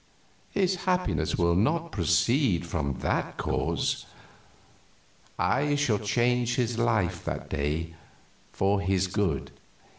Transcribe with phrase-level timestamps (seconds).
[0.49, 4.07] "His happiness will not proceed from that cause.
[5.37, 7.93] I shall change his life that day,
[8.51, 9.51] for his good.